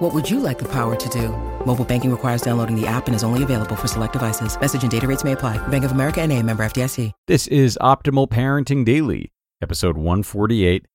What 0.00 0.14
would 0.14 0.30
you 0.30 0.40
like 0.40 0.58
the 0.58 0.72
power 0.72 0.96
to 0.96 1.08
do? 1.10 1.28
Mobile 1.66 1.84
banking 1.84 2.10
requires 2.10 2.40
downloading 2.40 2.74
the 2.74 2.86
app 2.86 3.06
and 3.06 3.14
is 3.14 3.22
only 3.22 3.42
available 3.42 3.76
for 3.76 3.86
select 3.86 4.14
devices. 4.14 4.58
Message 4.58 4.80
and 4.80 4.90
data 4.90 5.06
rates 5.06 5.24
may 5.24 5.32
apply. 5.32 5.58
Bank 5.68 5.84
of 5.84 5.92
America 5.92 6.22
and 6.22 6.32
a 6.32 6.42
member 6.42 6.64
FDIC. 6.64 7.12
This 7.26 7.46
is 7.48 7.78
Optimal 7.82 8.26
Parenting 8.26 8.82
Daily, 8.82 9.30
episode 9.60 9.98
148, 9.98 10.86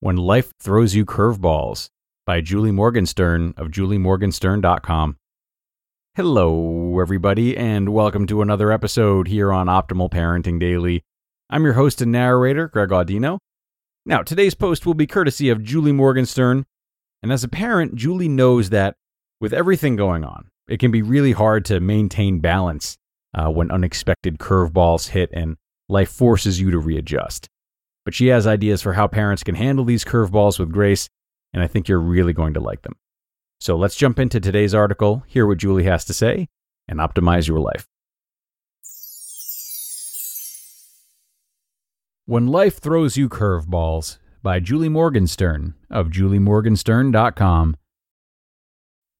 When 0.00 0.16
Life 0.16 0.50
Throws 0.60 0.96
You 0.96 1.06
Curveballs 1.06 1.90
by 2.26 2.40
Julie 2.40 2.72
Morgenstern 2.72 3.54
of 3.56 3.68
juliemorgenstern.com. 3.68 5.18
Hello, 6.16 6.98
everybody, 6.98 7.56
and 7.56 7.90
welcome 7.90 8.26
to 8.26 8.42
another 8.42 8.72
episode 8.72 9.28
here 9.28 9.52
on 9.52 9.68
Optimal 9.68 10.10
Parenting 10.10 10.58
Daily. 10.58 11.04
I'm 11.48 11.62
your 11.62 11.74
host 11.74 12.02
and 12.02 12.10
narrator, 12.10 12.66
Greg 12.66 12.88
Audino. 12.88 13.38
Now, 14.04 14.24
today's 14.24 14.56
post 14.56 14.84
will 14.84 14.94
be 14.94 15.06
courtesy 15.06 15.48
of 15.48 15.62
Julie 15.62 15.92
Morgenstern, 15.92 16.66
and 17.22 17.32
as 17.32 17.44
a 17.44 17.48
parent, 17.48 17.94
Julie 17.94 18.28
knows 18.28 18.70
that 18.70 18.96
with 19.40 19.52
everything 19.52 19.96
going 19.96 20.24
on, 20.24 20.48
it 20.68 20.78
can 20.78 20.90
be 20.90 21.02
really 21.02 21.32
hard 21.32 21.64
to 21.66 21.80
maintain 21.80 22.40
balance 22.40 22.96
uh, 23.34 23.50
when 23.50 23.70
unexpected 23.70 24.38
curveballs 24.38 25.08
hit 25.08 25.30
and 25.32 25.56
life 25.88 26.10
forces 26.10 26.60
you 26.60 26.70
to 26.70 26.78
readjust. 26.78 27.48
But 28.04 28.14
she 28.14 28.28
has 28.28 28.46
ideas 28.46 28.82
for 28.82 28.94
how 28.94 29.06
parents 29.06 29.42
can 29.42 29.54
handle 29.54 29.84
these 29.84 30.04
curveballs 30.04 30.58
with 30.58 30.72
grace, 30.72 31.08
and 31.52 31.62
I 31.62 31.66
think 31.66 31.88
you're 31.88 32.00
really 32.00 32.32
going 32.32 32.54
to 32.54 32.60
like 32.60 32.82
them. 32.82 32.96
So 33.60 33.76
let's 33.76 33.96
jump 33.96 34.18
into 34.18 34.40
today's 34.40 34.74
article, 34.74 35.24
hear 35.26 35.46
what 35.46 35.58
Julie 35.58 35.84
has 35.84 36.04
to 36.06 36.14
say, 36.14 36.48
and 36.86 37.00
optimize 37.00 37.48
your 37.48 37.58
life. 37.58 37.86
When 42.24 42.46
Life 42.46 42.78
Throws 42.78 43.16
You 43.16 43.28
Curveballs 43.28 44.18
by 44.48 44.58
Julie 44.58 44.88
Morgenstern 44.88 45.74
of 45.90 46.08
juliemorgenstern.com. 46.08 47.76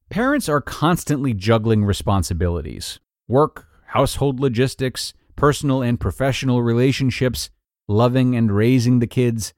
Parents 0.08 0.48
are 0.48 0.62
constantly 0.62 1.34
juggling 1.34 1.84
responsibilities 1.84 2.98
work, 3.28 3.66
household 3.88 4.40
logistics, 4.40 5.12
personal 5.36 5.82
and 5.82 6.00
professional 6.00 6.62
relationships, 6.62 7.50
loving 7.86 8.34
and 8.34 8.56
raising 8.56 9.00
the 9.00 9.06
kids, 9.06 9.52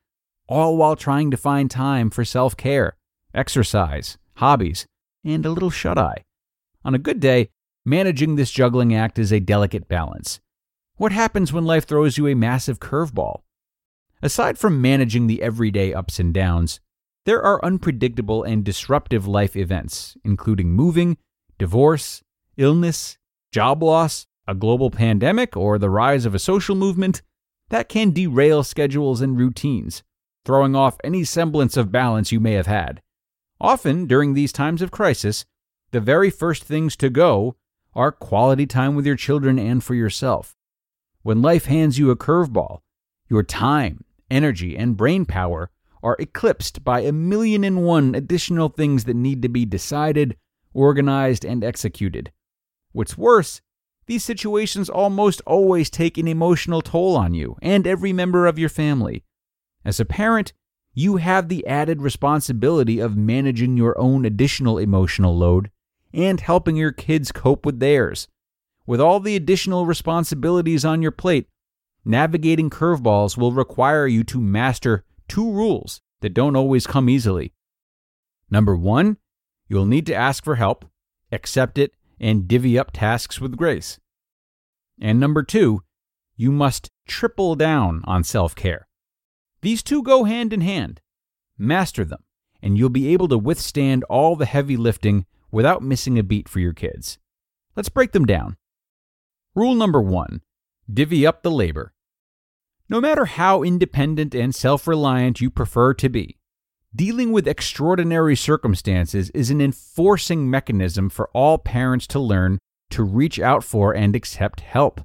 all 0.48 0.77
while 0.77 0.96
trying 0.96 1.30
to 1.30 1.36
find 1.36 1.70
time 1.70 2.10
for 2.10 2.24
self 2.24 2.56
care, 2.56 2.96
exercise, 3.32 4.18
hobbies, 4.38 4.86
and 5.24 5.46
a 5.46 5.50
little 5.50 5.70
shut 5.70 5.96
eye. 5.96 6.24
On 6.84 6.96
a 6.96 6.98
good 6.98 7.20
day, 7.20 7.48
managing 7.84 8.34
this 8.34 8.50
juggling 8.50 8.92
act 8.92 9.20
is 9.20 9.32
a 9.32 9.38
delicate 9.38 9.86
balance. 9.86 10.40
What 10.96 11.12
happens 11.12 11.52
when 11.52 11.64
life 11.64 11.86
throws 11.86 12.18
you 12.18 12.27
a 12.27 12.34
massive 12.34 12.80
curveball? 12.80 13.42
Aside 14.22 14.58
from 14.58 14.82
managing 14.82 15.26
the 15.26 15.42
everyday 15.42 15.94
ups 15.94 16.18
and 16.18 16.34
downs, 16.34 16.80
there 17.24 17.42
are 17.42 17.64
unpredictable 17.64 18.42
and 18.42 18.64
disruptive 18.64 19.27
life 19.27 19.56
events, 19.56 20.16
including 20.24 20.72
moving, 20.72 21.16
divorce, 21.58 22.22
illness, 22.56 23.16
job 23.52 23.82
loss, 23.82 24.27
a 24.46 24.54
global 24.54 24.90
pandemic, 24.90 25.56
or 25.56 25.78
the 25.78 25.90
rise 25.90 26.27
of 26.27 26.34
a 26.34 26.38
social 26.38 26.74
movement, 26.74 27.22
that 27.70 27.88
can 27.88 28.10
derail 28.10 28.62
schedules 28.62 29.20
and 29.20 29.38
routines, 29.38 30.02
throwing 30.44 30.74
off 30.74 30.98
any 31.05 31.24
semblance 31.24 31.77
of 31.77 31.92
balance 31.92 32.32
you 32.32 32.40
may 32.40 32.52
have 32.52 32.66
had. 32.66 33.00
Often, 33.60 34.06
during 34.06 34.34
these 34.34 34.52
times 34.52 34.82
of 34.82 34.90
crisis, 34.90 35.45
the 35.92 36.00
very 36.00 36.30
first 36.30 36.64
things 36.64 36.96
to 36.96 37.11
go 37.11 37.56
are 37.95 38.12
quality 38.12 38.66
time 38.66 38.95
with 38.95 39.06
your 39.06 39.16
children 39.16 39.58
and 39.58 39.83
for 39.83 39.95
yourself. 39.95 40.56
When 41.22 41.42
life 41.42 41.66
hands 41.66 41.98
you 41.98 42.11
a 42.11 42.16
curveball, 42.16 42.80
your 43.28 43.42
time, 43.42 44.05
energy, 44.30 44.77
and 44.77 44.96
brain 44.96 45.24
power 45.24 45.70
are 46.02 46.17
eclipsed 46.18 46.85
by 46.85 47.01
a 47.01 47.13
million 47.13 47.64
and 47.64 47.85
one 47.85 48.14
additional 48.14 48.68
things 48.68 49.05
that 49.05 49.17
need 49.17 49.42
to 49.42 49.48
be 49.48 49.64
decided, 49.64 50.36
organized, 50.73 51.45
and 51.45 51.63
executed. 51.63 52.33
What's 52.92 53.19
worse, 53.19 53.61
these 54.07 54.24
situations 54.24 54.89
almost 54.89 55.40
always 55.46 55.90
take 55.90 56.19
an 56.19 56.27
emotional 56.27 56.83
toll 56.83 57.17
on 57.17 57.35
you 57.35 57.57
and 57.63 57.86
every 57.86 58.13
member 58.13 58.46
of 58.46 58.58
your 58.58 58.69
family. 58.69 59.24
As 59.85 60.01
a 60.01 60.05
parent, 60.05 60.52
you 60.92 61.19
have 61.19 61.48
the 61.48 61.67
added 61.67 62.02
responsibility 62.02 62.98
of 62.98 63.17
managing 63.17 63.77
your 63.77 63.96
own 63.98 64.24
additional 64.24 64.79
emotional 64.79 65.36
load 65.36 65.70
and 66.13 66.40
helping 66.40 66.77
your 66.77 66.92
kids 66.92 67.30
cope 67.30 67.64
with 67.64 67.79
theirs. 67.79 68.27
With 68.86 69.01
all 69.01 69.20
the 69.20 69.36
additional 69.36 69.86
responsibilities 69.86 70.85
on 70.85 71.02
your 71.02 71.13
plate, 71.13 71.46
navigating 72.05 72.70
curveballs 72.70 73.36
will 73.36 73.52
require 73.52 74.06
you 74.06 74.24
to 74.24 74.40
master 74.40 75.05
two 75.28 75.50
rules 75.50 76.00
that 76.20 76.34
don't 76.34 76.56
always 76.56 76.86
come 76.86 77.08
easily. 77.08 77.52
Number 78.50 78.77
one, 78.77 79.18
you'll 79.68 79.86
need 79.86 80.06
to 80.06 80.14
ask 80.14 80.44
for 80.44 80.56
help, 80.56 80.84
accept 81.30 81.78
it, 81.78 81.92
and 82.18 82.48
divvy 82.48 82.78
up 82.78 82.90
tasks 82.92 83.40
with 83.40 83.56
grace. 83.56 83.98
And 85.00 85.18
number 85.18 85.42
two, 85.42 85.83
you 86.36 86.52
must 86.52 86.90
triple 87.06 87.55
down 87.55 88.02
on 88.05 88.24
self 88.24 88.55
care. 88.55 88.86
These 89.62 89.83
two 89.83 90.02
go 90.02 90.24
hand 90.24 90.52
in 90.52 90.60
hand. 90.60 91.00
Master 91.58 92.05
them, 92.05 92.24
and 92.62 92.78
you'll 92.78 92.89
be 92.89 93.08
able 93.08 93.28
to 93.28 93.39
withstand 93.39 94.05
all 94.05 94.36
the 94.36 94.46
heavy 94.46 94.77
lifting 94.77 95.27
without 95.50 95.83
missing 95.83 96.18
a 96.18 96.22
beat 96.22 96.48
for 96.48 96.60
your 96.60 96.72
kids. 96.72 97.18
Let's 97.77 97.89
break 97.89 98.12
them 98.12 98.24
down. 98.24 98.56
Rule 99.55 99.74
number 99.74 100.00
one 100.00 100.42
divvy 100.92 101.27
up 101.27 101.42
the 101.42 101.51
labor. 101.51 101.92
No 102.89 103.01
matter 103.01 103.24
how 103.27 103.62
independent 103.62 104.34
and 104.34 104.55
self 104.55 104.86
reliant 104.86 105.40
you 105.40 105.51
prefer 105.51 105.95
to 105.95 106.08
be, 106.08 106.39
dealing 106.95 107.30
with 107.30 107.46
extraordinary 107.46 108.34
circumstances 108.34 109.30
is 109.30 109.51
an 109.51 109.61
enforcing 109.61 110.51
mechanism 110.51 111.08
for 111.08 111.30
all 111.33 111.58
parents 111.58 112.06
to 112.08 112.18
learn 112.18 112.58
to 112.90 113.05
reach 113.05 113.39
out 113.39 113.62
for 113.62 113.95
and 113.95 114.17
accept 114.17 114.61
help. 114.61 115.02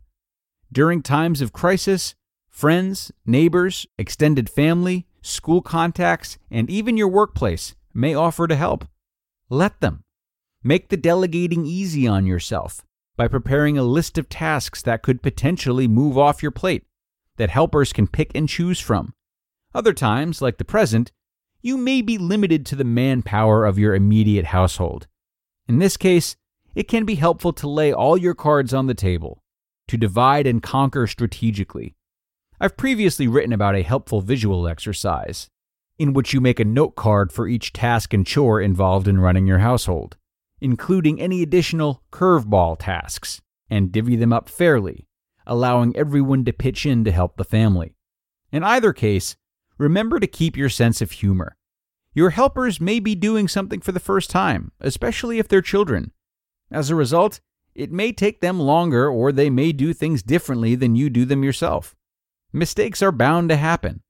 During 0.72 1.04
times 1.04 1.42
of 1.42 1.54
crisis, 1.54 2.16
friends, 2.50 3.12
neighbors, 3.26 3.86
extended 4.00 4.50
family, 4.50 5.06
school 5.22 5.62
contacts, 5.62 6.40
and 6.50 6.70
even 6.70 6.98
your 6.98 7.08
workplace 7.08 7.76
may 7.94 8.16
offer 8.16 8.48
to 8.48 8.56
help. 8.56 8.88
Let 9.50 9.80
them. 9.80 10.04
Make 10.64 10.90
the 10.90 10.98
delegating 10.98 11.68
easy 11.68 12.08
on 12.08 12.26
yourself 12.26 12.84
by 13.18 13.28
preparing 13.28 13.78
a 13.78 13.84
list 13.84 14.18
of 14.18 14.30
tasks 14.30 14.82
that 14.82 15.02
could 15.02 15.22
potentially 15.22 15.88
move 15.88 16.18
off 16.18 16.42
your 16.44 16.52
plate 16.52 16.84
that 17.38 17.50
helpers 17.50 17.94
can 17.94 18.08
pick 18.08 18.32
and 18.36 18.48
choose 18.48 18.80
from. 18.80 19.14
Other 19.74 19.94
times, 19.94 20.42
like 20.42 20.58
the 20.58 20.66
present, 20.66 21.12
you 21.62 21.78
may 21.78 22.02
be 22.02 22.18
limited 22.18 22.66
to 22.68 22.76
the 22.76 22.84
manpower 22.84 23.66
of 23.66 23.80
your 23.80 23.96
immediate 23.96 24.46
household. 24.46 25.08
In 25.68 25.80
this 25.80 25.98
case, 25.98 26.36
it 26.76 26.88
can 26.88 27.06
be 27.06 27.16
helpful 27.16 27.54
to 27.54 27.68
lay 27.68 27.92
all 27.92 28.18
your 28.18 28.36
cards 28.36 28.74
on 28.74 28.88
the 28.88 28.94
table, 28.94 29.44
to 29.88 29.98
divide 29.98 30.46
and 30.48 30.62
conquer 30.62 31.08
strategically. 31.08 31.96
I've 32.60 32.78
previously 32.78 33.28
written 33.28 33.52
about 33.52 33.76
a 33.76 33.82
helpful 33.82 34.22
visual 34.22 34.68
exercise, 34.68 35.50
in 35.98 36.14
which 36.14 36.34
you 36.34 36.42
make 36.42 36.60
a 36.60 36.66
note 36.66 36.96
card 36.96 37.32
for 37.32 37.48
each 37.48 37.74
task 37.74 38.14
and 38.14 38.26
chore 38.26 38.62
involved 38.62 39.08
in 39.08 39.20
running 39.20 39.48
your 39.48 39.60
household, 39.60 40.18
including 40.62 41.20
any 41.20 41.42
additional 41.42 42.04
curveball 42.12 42.78
tasks, 42.80 43.42
and 43.70 43.92
divvy 43.92 44.16
them 44.16 44.34
up 44.34 44.50
fairly 44.50 45.08
allowing 45.46 45.96
everyone 45.96 46.46
to 46.46 46.54
pitch 46.54 46.86
in 46.86 47.04
to 47.04 47.12
help 47.12 47.38
the 47.38 47.44
family. 47.44 47.96
In 48.52 48.64
either 48.64 48.94
case, 48.94 49.36
remember 49.78 50.20
to 50.20 50.28
keep 50.28 50.58
your 50.58 50.70
sense 50.70 51.02
of 51.02 51.12
humor. 51.12 51.56
Your 52.14 52.30
helpers 52.32 52.80
may 52.80 53.00
be 53.00 53.16
doing 53.16 53.48
something 53.48 53.82
for 53.82 53.92
the 53.92 54.00
first 54.00 54.30
time, 54.30 54.72
especially 54.80 55.38
if 55.38 55.48
they're 55.48 55.62
children. 55.62 56.12
As 56.72 56.90
a 56.90 56.96
result, 56.96 57.42
it 57.74 57.92
may 57.92 58.14
take 58.14 58.40
them 58.40 58.60
longer 58.60 59.10
or 59.10 59.32
they 59.32 59.50
may 59.50 59.74
do 59.74 59.94
things 59.94 60.24
differently 60.24 60.76
than 60.76 60.96
you 60.96 61.10
do 61.10 61.26
them 61.26 61.44
yourself. 61.44 61.96
Mistakes 62.54 63.02
are 63.02 63.12
bound 63.12 63.50
to 63.50 63.58
happen. 63.58 64.02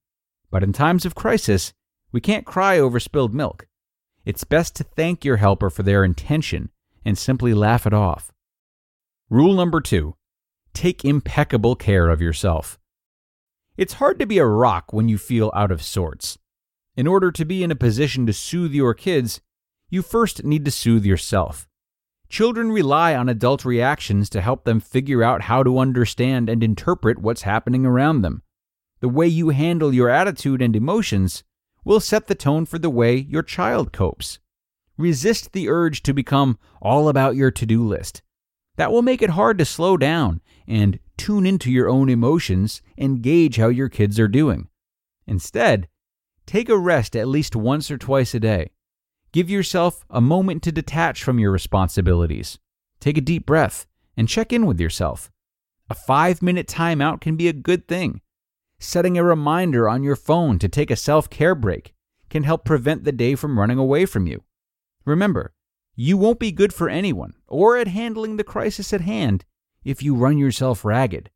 But 0.52 0.64
in 0.64 0.72
times 0.72 1.06
of 1.06 1.16
crisis, 1.16 1.74
we 2.12 2.22
can't 2.22 2.46
cry 2.46 2.78
over 2.78 3.00
spilled 3.00 3.34
milk. 3.34 3.68
It's 4.26 4.44
best 4.44 4.76
to 4.78 4.84
thank 4.84 5.24
your 5.24 5.38
helper 5.38 5.70
for 5.70 5.84
their 5.84 6.04
intention 6.04 6.72
and 7.06 7.16
simply 7.16 7.54
laugh 7.54 7.86
it 7.86 7.94
off. 7.94 8.34
Rule 9.30 9.54
number 9.54 9.82
two 9.82 10.16
take 10.74 11.06
impeccable 11.06 11.76
care 11.76 12.10
of 12.10 12.22
yourself. 12.22 12.78
It's 13.78 13.94
hard 13.94 14.20
to 14.20 14.26
be 14.26 14.40
a 14.40 14.46
rock 14.46 14.92
when 14.92 15.08
you 15.08 15.18
feel 15.18 15.52
out 15.56 15.72
of 15.72 15.82
sorts. 15.82 16.38
In 16.98 17.08
order 17.08 17.32
to 17.32 17.46
be 17.46 17.64
in 17.64 17.72
a 17.72 17.76
position 17.76 18.26
to 18.26 18.34
soothe 18.34 18.74
your 18.74 18.94
kids, 18.94 19.40
you 19.90 20.02
first 20.02 20.44
need 20.44 20.66
to 20.66 20.72
soothe 20.72 21.06
yourself. 21.06 21.68
Children 22.28 22.72
rely 22.72 23.16
on 23.16 23.30
adult 23.30 23.64
reactions 23.64 24.30
to 24.32 24.42
help 24.42 24.66
them 24.66 24.80
figure 24.80 25.24
out 25.24 25.44
how 25.44 25.64
to 25.64 25.80
understand 25.80 26.50
and 26.50 26.64
interpret 26.64 27.20
what's 27.20 27.44
happening 27.44 27.86
around 27.86 28.22
them. 28.22 28.42
The 29.00 29.10
way 29.10 29.28
you 29.28 29.50
handle 29.50 29.94
your 29.94 30.10
attitude 30.10 30.62
and 30.62 30.76
emotions 30.76 31.44
will 31.86 32.02
set 32.02 32.28
the 32.28 32.36
tone 32.36 32.66
for 32.66 32.78
the 32.78 32.90
way 32.90 33.16
your 33.16 33.44
child 33.44 33.94
copes. 33.94 34.40
Resist 34.98 35.54
the 35.54 35.70
urge 35.70 36.04
to 36.04 36.14
become 36.14 36.58
all 36.82 37.08
about 37.08 37.36
your 37.36 37.52
to 37.52 37.66
do 37.66 37.86
list. 37.86 38.22
That 38.76 38.92
will 38.92 39.02
make 39.02 39.22
it 39.22 39.30
hard 39.32 39.58
to 39.60 39.66
slow 39.66 39.96
down 39.96 40.42
and 40.68 41.00
tune 41.16 41.46
into 41.46 41.72
your 41.72 41.88
own 41.88 42.10
emotions 42.10 42.82
and 42.98 43.22
gauge 43.22 43.56
how 43.56 43.68
your 43.68 43.88
kids 43.88 44.20
are 44.20 44.28
doing. 44.28 44.68
Instead, 45.28 45.88
take 46.46 46.70
a 46.70 46.78
rest 46.78 47.16
at 47.16 47.28
least 47.28 47.56
once 47.56 47.90
or 47.90 47.98
twice 47.98 48.34
a 48.34 48.40
day. 48.40 48.72
Give 49.32 49.50
yourself 49.50 50.06
a 50.10 50.22
moment 50.22 50.64
to 50.64 50.72
detach 50.72 51.24
from 51.24 51.40
your 51.40 51.52
responsibilities. 51.52 52.58
Take 53.00 53.18
a 53.18 53.22
deep 53.22 53.46
breath 53.46 53.86
and 54.18 54.30
check 54.30 54.52
in 54.52 54.66
with 54.66 54.80
yourself. 54.80 55.32
A 55.90 55.94
five 55.94 56.42
minute 56.42 56.68
timeout 56.68 57.22
can 57.22 57.36
be 57.36 57.48
a 57.48 57.54
good 57.54 57.88
thing. 57.88 58.22
Setting 58.80 59.18
a 59.18 59.24
reminder 59.24 59.88
on 59.88 60.04
your 60.04 60.16
phone 60.16 60.60
to 60.60 60.68
take 60.68 60.92
a 60.92 60.96
self 60.96 61.30
care 61.30 61.56
break 61.56 61.94
can 62.30 62.44
help 62.44 62.66
prevent 62.66 63.04
the 63.04 63.12
day 63.12 63.36
from 63.36 63.60
running 63.60 63.78
away 63.78 64.06
from 64.06 64.28
you. 64.28 64.44
Remember, 65.06 65.54
you 65.96 66.18
won't 66.18 66.40
be 66.40 66.52
good 66.52 66.74
for 66.74 66.90
anyone 66.90 67.34
or 67.48 67.78
at 67.78 67.88
handling 67.88 68.38
the 68.38 68.44
crisis 68.44 68.92
at 68.92 69.02
hand 69.02 69.46
if 69.84 70.04
you 70.04 70.16
run 70.16 70.38
yourself 70.38 70.84
ragged. 70.84 71.30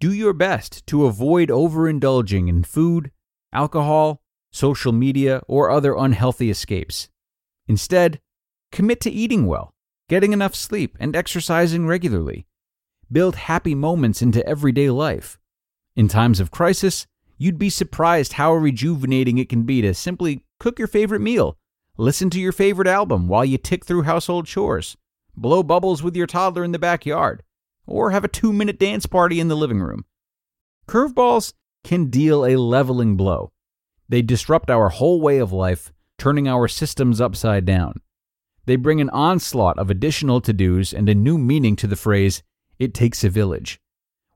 Do 0.00 0.12
your 0.12 0.32
best 0.32 0.86
to 0.86 1.06
avoid 1.06 1.48
overindulging 1.48 2.48
in 2.48 2.62
food, 2.62 3.10
alcohol, 3.52 4.22
social 4.50 4.92
media, 4.92 5.42
or 5.48 5.70
other 5.70 5.94
unhealthy 5.94 6.50
escapes. 6.50 7.08
Instead, 7.66 8.20
commit 8.72 9.00
to 9.02 9.10
eating 9.10 9.46
well, 9.46 9.74
getting 10.08 10.32
enough 10.32 10.54
sleep, 10.54 10.96
and 11.00 11.14
exercising 11.14 11.86
regularly. 11.86 12.46
Build 13.10 13.36
happy 13.36 13.74
moments 13.74 14.22
into 14.22 14.46
everyday 14.46 14.88
life. 14.88 15.38
In 15.98 16.06
times 16.06 16.38
of 16.38 16.52
crisis, 16.52 17.08
you'd 17.38 17.58
be 17.58 17.68
surprised 17.68 18.34
how 18.34 18.54
rejuvenating 18.54 19.38
it 19.38 19.48
can 19.48 19.64
be 19.64 19.82
to 19.82 19.92
simply 19.92 20.44
cook 20.60 20.78
your 20.78 20.86
favorite 20.86 21.18
meal, 21.18 21.58
listen 21.96 22.30
to 22.30 22.38
your 22.38 22.52
favorite 22.52 22.86
album 22.86 23.26
while 23.26 23.44
you 23.44 23.58
tick 23.58 23.84
through 23.84 24.02
household 24.02 24.46
chores, 24.46 24.96
blow 25.36 25.64
bubbles 25.64 26.00
with 26.00 26.14
your 26.14 26.28
toddler 26.28 26.62
in 26.62 26.70
the 26.70 26.78
backyard, 26.78 27.42
or 27.84 28.12
have 28.12 28.22
a 28.22 28.28
two 28.28 28.52
minute 28.52 28.78
dance 28.78 29.06
party 29.06 29.40
in 29.40 29.48
the 29.48 29.56
living 29.56 29.80
room. 29.80 30.04
Curveballs 30.86 31.52
can 31.82 32.10
deal 32.10 32.46
a 32.46 32.54
leveling 32.54 33.16
blow. 33.16 33.50
They 34.08 34.22
disrupt 34.22 34.70
our 34.70 34.90
whole 34.90 35.20
way 35.20 35.38
of 35.38 35.52
life, 35.52 35.92
turning 36.16 36.46
our 36.46 36.68
systems 36.68 37.20
upside 37.20 37.64
down. 37.64 38.00
They 38.66 38.76
bring 38.76 39.00
an 39.00 39.10
onslaught 39.10 39.80
of 39.80 39.90
additional 39.90 40.40
to 40.42 40.52
dos 40.52 40.92
and 40.92 41.08
a 41.08 41.14
new 41.16 41.38
meaning 41.38 41.74
to 41.74 41.88
the 41.88 41.96
phrase, 41.96 42.44
it 42.78 42.94
takes 42.94 43.24
a 43.24 43.28
village 43.28 43.80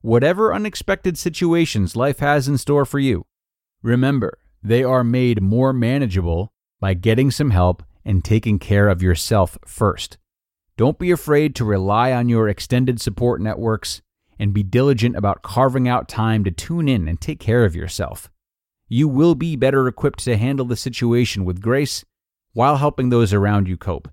whatever 0.03 0.53
unexpected 0.53 1.17
situations 1.17 1.95
life 1.95 2.19
has 2.19 2.49
in 2.49 2.57
store 2.57 2.83
for 2.85 2.99
you. 2.99 3.25
Remember, 3.81 4.37
they 4.61 4.83
are 4.83 5.03
made 5.03 5.41
more 5.41 5.71
manageable 5.71 6.51
by 6.81 6.93
getting 6.93 7.31
some 7.31 7.51
help 7.51 7.81
and 8.03 8.23
taking 8.23 8.59
care 8.59 8.89
of 8.89 9.01
yourself 9.01 9.57
first. 9.65 10.17
Don't 10.75 10.99
be 10.99 11.09
afraid 11.09 11.55
to 11.55 11.63
rely 11.63 12.11
on 12.11 12.27
your 12.27 12.49
extended 12.49 12.99
support 12.99 13.39
networks 13.39 14.01
and 14.37 14.53
be 14.53 14.61
diligent 14.61 15.15
about 15.15 15.41
carving 15.41 15.87
out 15.87 16.09
time 16.09 16.43
to 16.43 16.51
tune 16.51 16.89
in 16.89 17.07
and 17.07 17.21
take 17.21 17.39
care 17.39 17.63
of 17.63 17.75
yourself. 17.75 18.29
You 18.89 19.07
will 19.07 19.35
be 19.35 19.55
better 19.55 19.87
equipped 19.87 20.19
to 20.25 20.35
handle 20.35 20.65
the 20.65 20.75
situation 20.75 21.45
with 21.45 21.61
grace 21.61 22.03
while 22.51 22.75
helping 22.75 23.07
those 23.07 23.31
around 23.31 23.69
you 23.69 23.77
cope. 23.77 24.09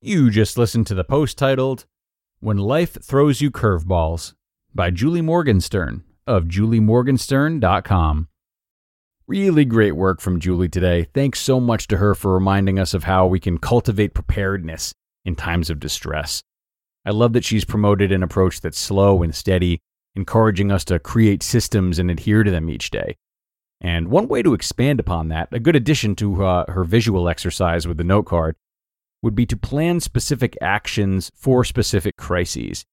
You 0.00 0.30
just 0.30 0.56
listened 0.56 0.86
to 0.86 0.94
the 0.94 1.02
post 1.02 1.36
titled 1.36 1.84
When 2.38 2.56
Life 2.56 3.02
Throws 3.02 3.40
You 3.40 3.50
Curveballs 3.50 4.34
by 4.72 4.90
Julie 4.90 5.22
Morgenstern 5.22 6.04
of 6.24 6.44
juliemorgenstern.com. 6.44 8.28
Really 9.26 9.64
great 9.64 9.96
work 9.96 10.20
from 10.20 10.38
Julie 10.38 10.68
today. 10.68 11.08
Thanks 11.12 11.40
so 11.40 11.58
much 11.58 11.88
to 11.88 11.96
her 11.96 12.14
for 12.14 12.32
reminding 12.32 12.78
us 12.78 12.94
of 12.94 13.04
how 13.04 13.26
we 13.26 13.40
can 13.40 13.58
cultivate 13.58 14.14
preparedness 14.14 14.94
in 15.24 15.34
times 15.34 15.68
of 15.68 15.80
distress. 15.80 16.44
I 17.04 17.10
love 17.10 17.32
that 17.32 17.44
she's 17.44 17.64
promoted 17.64 18.12
an 18.12 18.22
approach 18.22 18.60
that's 18.60 18.78
slow 18.78 19.24
and 19.24 19.34
steady, 19.34 19.80
encouraging 20.14 20.70
us 20.70 20.84
to 20.84 21.00
create 21.00 21.42
systems 21.42 21.98
and 21.98 22.08
adhere 22.08 22.44
to 22.44 22.52
them 22.52 22.70
each 22.70 22.92
day. 22.92 23.16
And 23.80 24.12
one 24.12 24.28
way 24.28 24.44
to 24.44 24.54
expand 24.54 25.00
upon 25.00 25.26
that, 25.30 25.48
a 25.50 25.58
good 25.58 25.74
addition 25.74 26.14
to 26.16 26.44
uh, 26.44 26.70
her 26.70 26.84
visual 26.84 27.28
exercise 27.28 27.88
with 27.88 27.96
the 27.96 28.04
note 28.04 28.26
card, 28.26 28.54
would 29.22 29.34
be 29.34 29.46
to 29.46 29.56
plan 29.56 30.00
specific 30.00 30.56
actions 30.60 31.30
for 31.34 31.64
specific 31.64 32.16
crises. 32.16 32.84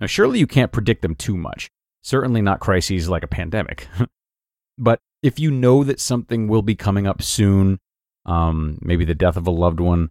Now, 0.00 0.06
surely 0.06 0.38
you 0.38 0.46
can't 0.46 0.72
predict 0.72 1.02
them 1.02 1.14
too 1.14 1.36
much, 1.36 1.68
certainly 2.02 2.40
not 2.40 2.60
crises 2.60 3.08
like 3.08 3.24
a 3.24 3.28
pandemic. 3.28 3.88
but 4.78 5.00
if 5.22 5.38
you 5.38 5.50
know 5.50 5.82
that 5.84 6.00
something 6.00 6.46
will 6.48 6.62
be 6.62 6.76
coming 6.76 7.06
up 7.06 7.22
soon, 7.22 7.78
um, 8.24 8.78
maybe 8.80 9.04
the 9.04 9.14
death 9.14 9.36
of 9.36 9.46
a 9.46 9.52
loved 9.52 9.80
one, 9.80 10.10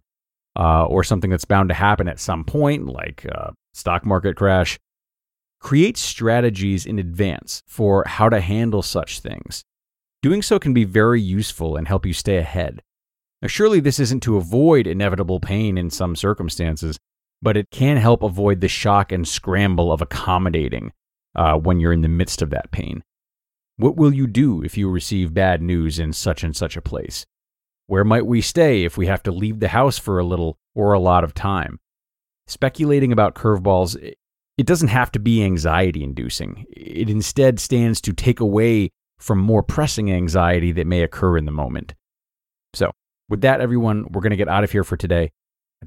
uh, 0.58 0.84
or 0.84 1.04
something 1.04 1.30
that's 1.30 1.44
bound 1.44 1.68
to 1.68 1.74
happen 1.74 2.08
at 2.08 2.20
some 2.20 2.44
point, 2.44 2.86
like 2.86 3.24
a 3.24 3.54
stock 3.72 4.04
market 4.04 4.36
crash, 4.36 4.78
create 5.60 5.96
strategies 5.96 6.84
in 6.84 6.98
advance 6.98 7.62
for 7.66 8.04
how 8.06 8.28
to 8.28 8.40
handle 8.40 8.82
such 8.82 9.20
things. 9.20 9.64
Doing 10.20 10.42
so 10.42 10.58
can 10.58 10.74
be 10.74 10.84
very 10.84 11.20
useful 11.20 11.76
and 11.76 11.86
help 11.86 12.04
you 12.04 12.12
stay 12.12 12.36
ahead. 12.36 12.82
Now, 13.40 13.48
surely 13.48 13.80
this 13.80 14.00
isn't 14.00 14.22
to 14.24 14.36
avoid 14.36 14.86
inevitable 14.86 15.38
pain 15.38 15.78
in 15.78 15.90
some 15.90 16.16
circumstances, 16.16 16.98
but 17.40 17.56
it 17.56 17.70
can 17.70 17.96
help 17.96 18.22
avoid 18.22 18.60
the 18.60 18.68
shock 18.68 19.12
and 19.12 19.26
scramble 19.26 19.92
of 19.92 20.02
accommodating 20.02 20.92
uh, 21.36 21.56
when 21.56 21.78
you're 21.78 21.92
in 21.92 22.02
the 22.02 22.08
midst 22.08 22.42
of 22.42 22.50
that 22.50 22.70
pain. 22.72 23.04
What 23.76 23.96
will 23.96 24.12
you 24.12 24.26
do 24.26 24.62
if 24.62 24.76
you 24.76 24.90
receive 24.90 25.32
bad 25.32 25.62
news 25.62 26.00
in 26.00 26.12
such 26.12 26.42
and 26.42 26.56
such 26.56 26.76
a 26.76 26.82
place? 26.82 27.24
Where 27.86 28.04
might 28.04 28.26
we 28.26 28.40
stay 28.40 28.84
if 28.84 28.98
we 28.98 29.06
have 29.06 29.22
to 29.22 29.30
leave 29.30 29.60
the 29.60 29.68
house 29.68 29.98
for 29.98 30.18
a 30.18 30.24
little 30.24 30.58
or 30.74 30.92
a 30.92 30.98
lot 30.98 31.22
of 31.22 31.32
time? 31.32 31.78
Speculating 32.48 33.12
about 33.12 33.36
curveballs, 33.36 33.94
it 34.58 34.66
doesn't 34.66 34.88
have 34.88 35.12
to 35.12 35.20
be 35.20 35.44
anxiety 35.44 36.02
inducing. 36.02 36.66
It 36.70 37.08
instead 37.08 37.60
stands 37.60 38.00
to 38.00 38.12
take 38.12 38.40
away 38.40 38.90
from 39.18 39.38
more 39.38 39.62
pressing 39.62 40.10
anxiety 40.10 40.72
that 40.72 40.86
may 40.86 41.02
occur 41.02 41.38
in 41.38 41.44
the 41.44 41.52
moment. 41.52 41.94
With 43.28 43.42
that, 43.42 43.60
everyone, 43.60 44.06
we're 44.10 44.22
going 44.22 44.30
to 44.30 44.36
get 44.36 44.48
out 44.48 44.64
of 44.64 44.72
here 44.72 44.84
for 44.84 44.96
today. 44.96 45.32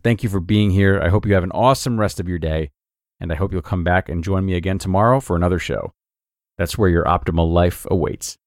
Thank 0.04 0.24
you 0.24 0.30
for 0.30 0.40
being 0.40 0.70
here. 0.70 1.02
I 1.02 1.10
hope 1.10 1.26
you 1.26 1.34
have 1.34 1.44
an 1.44 1.52
awesome 1.52 2.00
rest 2.00 2.20
of 2.20 2.30
your 2.30 2.40
day, 2.40 2.72
and 3.20 3.32
I 3.32 3.36
hope 3.36 3.52
you'll 3.52 3.62
come 3.62 3.84
back 3.84 4.10
and 4.10 4.24
join 4.24 4.46
me 4.46 4.54
again 4.54 4.78
tomorrow 4.78 5.20
for 5.20 5.36
another 5.36 5.60
show. 5.60 5.94
That's 6.58 6.78
where 6.78 6.90
your 6.90 7.06
optimal 7.06 7.52
life 7.52 7.88
awaits. 7.90 8.38